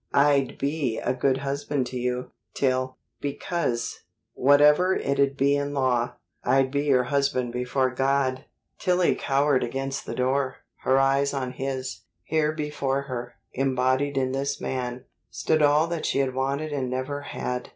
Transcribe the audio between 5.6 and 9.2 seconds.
law, I'd be your husband before God." Tillie